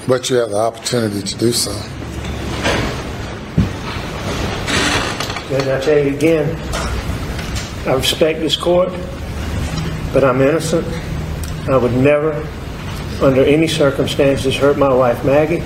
but 0.07 0.29
you 0.29 0.37
have 0.37 0.49
the 0.49 0.57
opportunity 0.57 1.21
to 1.21 1.37
do 1.37 1.51
so. 1.51 1.71
And 5.53 5.69
I 5.69 5.79
tell 5.79 5.99
you 5.99 6.15
again, 6.15 6.59
I 7.87 7.93
respect 7.93 8.39
this 8.39 8.55
court, 8.55 8.89
but 10.11 10.23
I'm 10.23 10.41
innocent. 10.41 10.87
I 11.69 11.77
would 11.77 11.93
never, 11.93 12.33
under 13.21 13.43
any 13.43 13.67
circumstances, 13.67 14.55
hurt 14.55 14.77
my 14.77 14.93
wife 14.93 15.23
Maggie, 15.23 15.63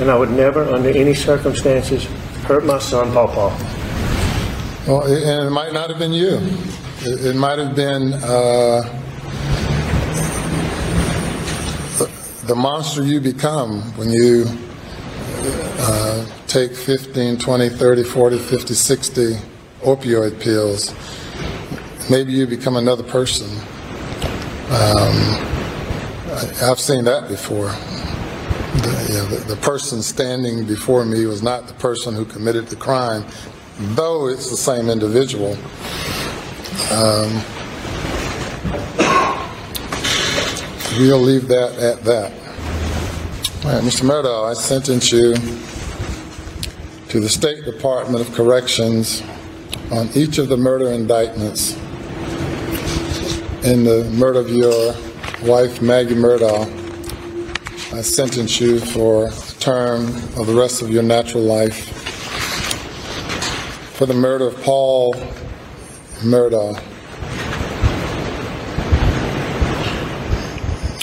and 0.00 0.10
I 0.10 0.16
would 0.16 0.30
never, 0.30 0.62
under 0.64 0.90
any 0.90 1.14
circumstances, 1.14 2.04
hurt 2.44 2.64
my 2.64 2.78
son 2.78 3.12
Paul. 3.12 3.50
Well, 4.86 5.02
and 5.02 5.48
it 5.48 5.50
might 5.50 5.72
not 5.72 5.88
have 5.88 5.98
been 5.98 6.12
you. 6.12 6.38
It, 7.08 7.36
might 7.36 7.60
have 7.60 7.76
been 7.76 8.14
uh, 8.14 8.82
the, 11.98 12.46
the 12.48 12.54
monster 12.56 13.04
you 13.04 13.20
become 13.20 13.80
when 13.96 14.10
you 14.10 14.44
uh, 15.78 16.26
take 16.48 16.74
15, 16.74 17.38
20, 17.38 17.68
30, 17.68 18.02
40, 18.02 18.38
50, 18.38 18.74
60 18.74 19.34
opioid 19.82 20.40
pills. 20.40 20.92
Maybe 22.10 22.32
you 22.32 22.44
become 22.44 22.74
another 22.74 23.04
person. 23.04 23.50
Um, 24.66 25.16
I, 26.34 26.50
have 26.58 26.80
seen 26.80 27.04
that 27.04 27.28
before. 27.28 27.68
The, 28.82 29.06
you 29.08 29.14
know, 29.14 29.26
the, 29.26 29.54
the 29.54 29.60
person 29.60 30.02
standing 30.02 30.66
before 30.66 31.04
me 31.04 31.24
was 31.26 31.40
not 31.40 31.68
the 31.68 31.74
person 31.74 32.16
who 32.16 32.24
committed 32.24 32.66
the 32.66 32.74
crime, 32.74 33.24
though 33.94 34.26
it's 34.26 34.50
the 34.50 34.56
same 34.56 34.90
individual. 34.90 35.56
Um, 36.90 37.42
we'll 40.98 41.18
leave 41.18 41.48
that 41.48 41.76
at 41.80 42.04
that. 42.04 42.32
All 43.64 43.72
right, 43.72 43.82
Mr. 43.82 44.04
Murdaugh, 44.04 44.50
I 44.50 44.54
sentence 44.54 45.10
you 45.10 45.34
to 47.08 47.20
the 47.20 47.28
State 47.28 47.64
Department 47.64 48.26
of 48.26 48.34
Corrections 48.34 49.22
on 49.90 50.08
each 50.14 50.38
of 50.38 50.48
the 50.48 50.56
murder 50.56 50.90
indictments 50.90 51.74
in 53.64 53.84
the 53.84 54.08
murder 54.14 54.40
of 54.40 54.50
your 54.50 54.94
wife, 55.42 55.82
Maggie 55.82 56.14
Murdaugh. 56.14 56.64
I 57.92 58.02
sentence 58.02 58.60
you 58.60 58.78
for 58.78 59.30
the 59.30 59.56
term 59.58 60.06
of 60.38 60.46
the 60.46 60.54
rest 60.54 60.82
of 60.82 60.90
your 60.90 61.02
natural 61.02 61.42
life 61.42 61.92
for 63.96 64.04
the 64.04 64.14
murder 64.14 64.46
of 64.46 64.62
Paul 64.62 65.14
Murdaugh, 66.22 66.78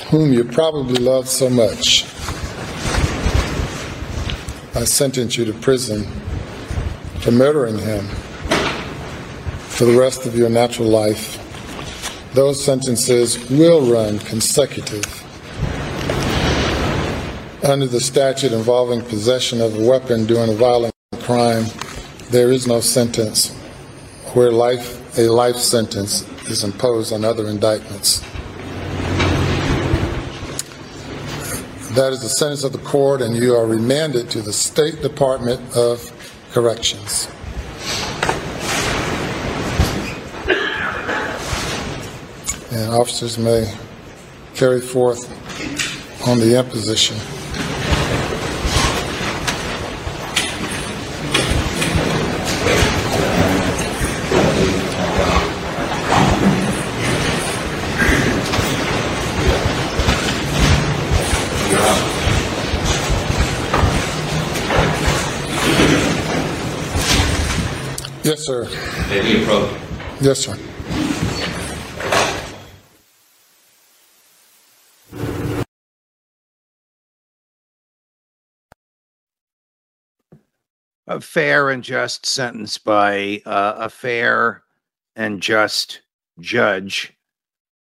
whom 0.10 0.34
you 0.34 0.43
probably 0.43 1.02
love 1.02 1.30
so 1.30 1.49
much. 1.49 2.06
I 4.76 4.86
sentence 4.86 5.38
you 5.38 5.45
to 5.45 5.54
prison 5.54 6.04
for 7.19 7.32
murdering 7.32 7.78
him 7.78 8.08
for 9.69 9.86
the 9.86 9.97
rest 9.97 10.26
of 10.26 10.36
your 10.36 10.49
natural 10.49 10.89
life. 10.89 11.39
Those 12.34 12.63
sentences 12.63 13.49
will 13.52 13.91
run 13.91 14.17
consecutive. 14.19 15.06
Under 17.63 17.86
the 17.86 17.99
statute 17.99 18.52
involving 18.52 19.02
possession 19.02 19.62
of 19.62 19.78
a 19.78 19.88
weapon 19.88 20.26
during 20.26 20.49
a 20.49 20.56
violent 20.56 20.93
crime, 21.19 21.65
there 22.32 22.52
is 22.52 22.67
no 22.67 22.82
sentence 22.82 23.52
where 24.34 24.52
life, 24.52 25.03
a 25.17 25.28
life 25.28 25.58
sentence 25.58 26.28
is 26.49 26.63
imposed 26.63 27.13
on 27.13 27.23
other 27.23 27.47
indictments. 27.47 28.19
That 31.93 32.12
is 32.12 32.21
the 32.21 32.30
sentence 32.30 32.63
of 32.63 32.71
the 32.71 32.80
court, 32.80 33.21
and 33.21 33.36
you 33.36 33.56
are 33.56 33.67
remanded 33.67 34.32
to 34.32 34.41
the 34.41 34.52
State 34.52 35.04
Department 35.04 35.78
of 35.78 36.12
Corrections. 36.52 37.28
And 42.71 42.91
officers 42.91 43.38
may 43.38 43.71
carry 44.56 44.82
forth 44.82 45.30
on 46.28 46.39
the 46.39 46.58
imposition. 46.58 47.43
Yes, 68.46 68.48
sir. 68.48 69.08
May 69.10 69.22
we 69.22 69.42
approach? 69.42 69.82
Yes, 70.20 70.40
sir. 70.40 70.58
A 81.08 81.22
fair 81.22 81.70
and 81.70 81.82
just 81.82 82.26
sentence 82.26 82.78
by 82.78 83.42
uh, 83.46 83.76
a 83.78 83.90
fair 83.90 84.64
and 85.16 85.42
just 85.42 86.02
judge 86.42 87.14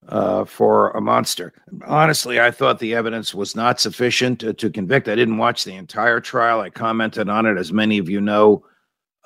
uh, 0.07 0.45
for 0.45 0.91
a 0.91 1.01
monster. 1.01 1.51
Honestly, 1.85 2.39
I 2.39 2.51
thought 2.51 2.79
the 2.79 2.95
evidence 2.95 3.35
was 3.35 3.57
not 3.57 3.81
sufficient 3.81 4.39
to, 4.39 4.53
to 4.53 4.69
convict. 4.69 5.09
I 5.09 5.15
didn't 5.15 5.37
watch 5.37 5.65
the 5.65 5.75
entire 5.75 6.21
trial. 6.21 6.61
I 6.61 6.69
commented 6.69 7.27
on 7.27 7.45
it, 7.45 7.57
as 7.57 7.73
many 7.73 7.97
of 7.97 8.07
you 8.07 8.21
know, 8.21 8.63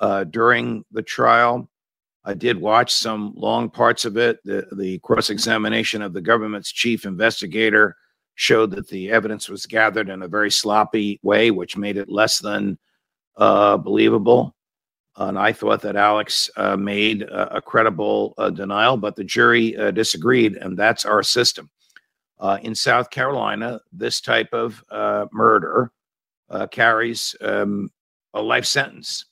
uh, 0.00 0.24
during 0.24 0.84
the 0.90 1.02
trial. 1.02 1.68
I 2.24 2.34
did 2.34 2.60
watch 2.60 2.92
some 2.92 3.32
long 3.36 3.70
parts 3.70 4.04
of 4.04 4.16
it. 4.16 4.40
The, 4.44 4.66
the 4.72 4.98
cross 4.98 5.30
examination 5.30 6.02
of 6.02 6.12
the 6.12 6.20
government's 6.20 6.72
chief 6.72 7.04
investigator 7.04 7.96
showed 8.34 8.70
that 8.72 8.88
the 8.88 9.10
evidence 9.10 9.48
was 9.48 9.66
gathered 9.66 10.08
in 10.08 10.22
a 10.22 10.28
very 10.28 10.50
sloppy 10.50 11.20
way, 11.22 11.50
which 11.50 11.76
made 11.76 11.96
it 11.96 12.08
less 12.08 12.38
than 12.38 12.78
uh, 13.36 13.76
believable. 13.76 14.54
And 15.16 15.38
I 15.38 15.52
thought 15.52 15.82
that 15.82 15.96
Alex 15.96 16.48
uh, 16.56 16.76
made 16.76 17.22
a, 17.22 17.56
a 17.56 17.60
credible 17.62 18.34
uh, 18.38 18.50
denial, 18.50 18.96
but 18.96 19.16
the 19.16 19.24
jury 19.24 19.76
uh, 19.76 19.90
disagreed, 19.90 20.56
and 20.56 20.78
that's 20.78 21.04
our 21.04 21.22
system. 21.22 21.68
Uh, 22.38 22.58
in 22.62 22.74
South 22.74 23.10
Carolina, 23.10 23.80
this 23.92 24.22
type 24.22 24.48
of 24.54 24.82
murder 25.32 25.92
carries 26.70 27.34
um, 27.42 27.90
a 28.32 28.40
life 28.40 28.64
sentence. 28.64 29.26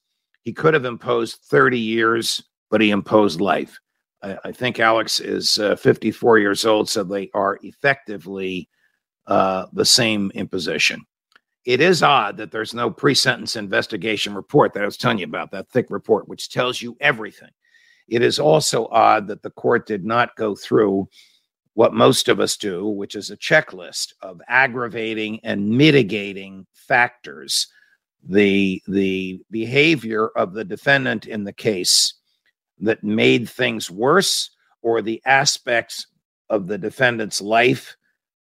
He 0.49 0.55
could 0.55 0.73
have 0.73 0.87
imposed 0.87 1.41
30 1.51 1.79
years 1.79 2.43
but 2.71 2.81
he 2.81 2.91
imposed 2.91 3.39
life. 3.39 3.79
I, 4.23 4.39
I 4.47 4.53
think 4.53 4.81
Alex 4.81 5.21
is 5.21 5.59
uh, 5.59 5.77
54 5.77 6.39
years 6.39 6.65
old, 6.65 6.89
so 6.89 7.05
they 7.05 7.31
are 7.35 7.59
effectively 7.63 8.67
uh, 9.27 9.67
the 9.75 9.85
same 9.85 10.33
imposition. 10.35 11.03
It 11.67 11.83
is 11.83 12.03
odd 12.03 12.39
that 12.39 12.51
there's 12.51 12.73
no 12.73 12.91
pre 12.91 13.15
sentence 13.15 13.57
investigation 13.57 14.35
report 14.35 14.73
that 14.73 14.83
I 14.83 14.87
was 14.87 14.97
telling 14.97 15.19
you 15.19 15.27
about, 15.27 15.51
that 15.51 15.69
thick 15.69 15.89
report, 15.91 16.29
which 16.29 16.49
tells 16.49 16.81
you 16.81 16.97
everything. 16.99 17.51
It 18.09 18.23
is 18.23 18.39
also 18.39 18.87
odd 18.87 19.27
that 19.27 19.43
the 19.43 19.51
court 19.51 19.87
did 19.87 20.07
not 20.07 20.35
go 20.37 20.55
through 20.55 21.09
what 21.75 21.93
most 21.93 22.29
of 22.29 22.41
us 22.41 22.57
do, 22.57 22.87
which 22.87 23.15
is 23.15 23.31
a 23.31 23.37
checklist 23.37 24.15
of 24.23 24.41
aggravating 24.49 25.41
and 25.45 25.69
mitigating 25.69 26.67
factors. 26.73 27.69
The, 28.27 28.83
the 28.87 29.41
behavior 29.51 30.29
of 30.29 30.53
the 30.53 30.65
defendant 30.65 31.27
in 31.27 31.45
the 31.45 31.53
case 31.53 32.15
that 32.81 33.03
made 33.03 33.49
things 33.49 33.91
worse 33.91 34.51
or 34.83 35.03
the 35.03 35.23
aspects 35.25 36.07
of 36.51 36.67
the 36.67 36.79
defendant's 36.79 37.41
life 37.41 37.97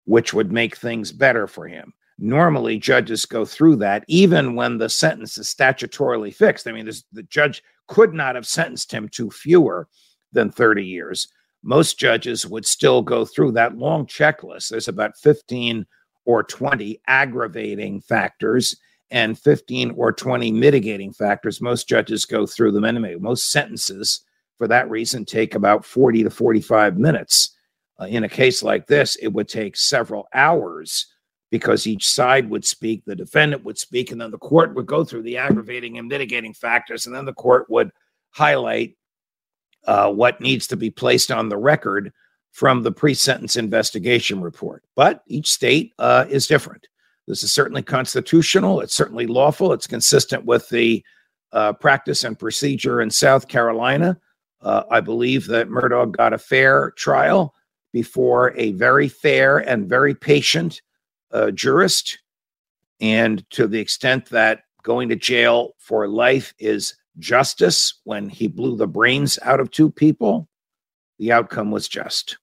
which 0.04 0.34
would 0.34 0.52
make 0.52 0.76
things 0.76 1.12
better 1.12 1.46
for 1.46 1.66
him. 1.68 1.92
Normally, 2.18 2.78
judges 2.78 3.24
go 3.24 3.44
through 3.44 3.76
that 3.76 4.04
even 4.08 4.54
when 4.54 4.78
the 4.78 4.88
sentence 4.88 5.38
is 5.38 5.52
statutorily 5.52 6.34
fixed. 6.34 6.68
I 6.68 6.72
mean, 6.72 6.88
the 7.12 7.22
judge 7.24 7.62
could 7.88 8.12
not 8.12 8.34
have 8.34 8.46
sentenced 8.46 8.92
him 8.92 9.08
to 9.10 9.30
fewer 9.30 9.88
than 10.32 10.50
30 10.50 10.84
years. 10.84 11.28
Most 11.62 11.98
judges 11.98 12.46
would 12.46 12.66
still 12.66 13.02
go 13.02 13.24
through 13.24 13.52
that 13.52 13.76
long 13.76 14.06
checklist. 14.06 14.68
There's 14.68 14.88
about 14.88 15.16
15 15.16 15.86
or 16.24 16.42
20 16.42 17.00
aggravating 17.06 18.00
factors 18.00 18.76
and 19.12 19.38
15 19.38 19.92
or 19.92 20.10
20 20.10 20.50
mitigating 20.50 21.12
factors. 21.12 21.60
Most 21.60 21.86
judges 21.86 22.24
go 22.24 22.46
through 22.46 22.72
them 22.72 22.84
anyway. 22.84 23.14
Most 23.16 23.52
sentences, 23.52 24.24
for 24.56 24.66
that 24.68 24.90
reason, 24.90 25.24
take 25.24 25.54
about 25.54 25.84
40 25.84 26.24
to 26.24 26.30
45 26.30 26.98
minutes. 26.98 27.54
Uh, 28.00 28.06
in 28.06 28.24
a 28.24 28.28
case 28.28 28.62
like 28.62 28.86
this, 28.86 29.16
it 29.16 29.28
would 29.28 29.48
take 29.48 29.76
several 29.76 30.26
hours 30.32 31.06
because 31.50 31.86
each 31.86 32.10
side 32.10 32.48
would 32.48 32.64
speak, 32.64 33.04
the 33.04 33.14
defendant 33.14 33.62
would 33.64 33.78
speak, 33.78 34.10
and 34.10 34.20
then 34.20 34.30
the 34.30 34.38
court 34.38 34.74
would 34.74 34.86
go 34.86 35.04
through 35.04 35.22
the 35.22 35.36
aggravating 35.36 35.98
and 35.98 36.08
mitigating 36.08 36.54
factors, 36.54 37.04
and 37.04 37.14
then 37.14 37.26
the 37.26 37.34
court 37.34 37.68
would 37.68 37.90
highlight 38.30 38.96
uh, 39.86 40.10
what 40.10 40.40
needs 40.40 40.66
to 40.66 40.76
be 40.76 40.90
placed 40.90 41.30
on 41.30 41.50
the 41.50 41.56
record 41.58 42.10
from 42.52 42.82
the 42.82 42.92
pre 42.92 43.12
sentence 43.12 43.56
investigation 43.56 44.40
report. 44.40 44.82
But 44.96 45.22
each 45.26 45.50
state 45.52 45.92
uh, 45.98 46.24
is 46.30 46.46
different. 46.46 46.86
This 47.28 47.42
is 47.42 47.52
certainly 47.52 47.82
constitutional. 47.82 48.80
It's 48.80 48.94
certainly 48.94 49.26
lawful. 49.26 49.72
It's 49.72 49.86
consistent 49.86 50.44
with 50.44 50.68
the 50.68 51.04
uh, 51.52 51.72
practice 51.74 52.24
and 52.24 52.38
procedure 52.38 53.00
in 53.00 53.10
South 53.10 53.48
Carolina. 53.48 54.18
Uh, 54.60 54.84
I 54.90 55.00
believe 55.00 55.46
that 55.48 55.68
Murdaugh 55.68 56.16
got 56.16 56.32
a 56.32 56.38
fair 56.38 56.92
trial 56.92 57.54
before 57.92 58.56
a 58.56 58.72
very 58.72 59.08
fair 59.08 59.58
and 59.58 59.88
very 59.88 60.14
patient 60.14 60.82
uh, 61.32 61.50
jurist. 61.50 62.18
And 63.00 63.48
to 63.50 63.66
the 63.66 63.80
extent 63.80 64.26
that 64.30 64.62
going 64.82 65.08
to 65.08 65.16
jail 65.16 65.74
for 65.78 66.08
life 66.08 66.54
is 66.58 66.94
justice 67.18 68.00
when 68.04 68.28
he 68.28 68.48
blew 68.48 68.76
the 68.76 68.86
brains 68.86 69.38
out 69.42 69.60
of 69.60 69.70
two 69.70 69.90
people, 69.90 70.48
the 71.18 71.32
outcome 71.32 71.70
was 71.70 71.88
just. 71.88 72.38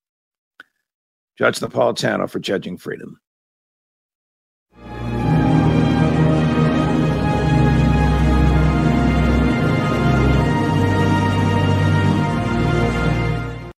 Judge 1.38 1.60
Napolitano 1.60 2.30
for 2.30 2.40
Judging 2.40 2.78
Freedom. 2.78 3.20